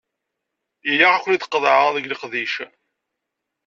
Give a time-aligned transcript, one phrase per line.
[0.89, 2.53] Ilaq ad ken-id-qeḍɛeɣ deg leqdic.